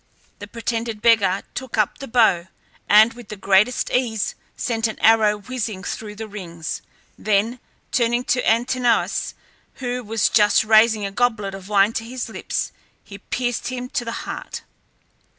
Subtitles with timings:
[0.39, 2.47] The pretended beggar took up the bow,
[2.89, 6.81] and with the greatest ease sent an arrow whizzing through the rings;
[7.19, 7.59] then
[7.91, 9.35] turning to Antinous,
[9.75, 12.71] who was just raising a goblet of wine to his lips,
[13.03, 14.63] he pierced him to the heart.